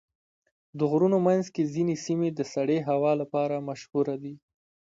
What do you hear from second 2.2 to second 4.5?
د سړې هوا لپاره مشهوره دي.